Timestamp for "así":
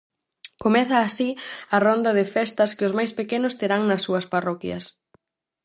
1.01-1.29